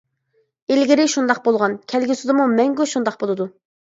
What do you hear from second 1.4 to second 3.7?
بولغان، كەلگۈسىدىمۇ مەڭگۈ شۇنداق بولىدۇ.